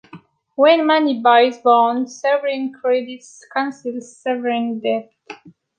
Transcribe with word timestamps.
When 0.55 0.87
money 0.87 1.19
buys 1.21 1.59
bonds, 1.59 2.19
sovereign 2.21 2.73
credit 2.73 3.23
cancels 3.53 4.17
sovereign 4.17 4.79
debt. 4.79 5.13